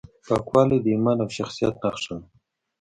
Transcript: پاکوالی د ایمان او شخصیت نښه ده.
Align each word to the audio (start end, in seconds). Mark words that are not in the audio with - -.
پاکوالی 0.27 0.77
د 0.81 0.87
ایمان 0.93 1.17
او 1.23 1.29
شخصیت 1.37 1.75
نښه 1.83 2.13
ده. 2.19 2.25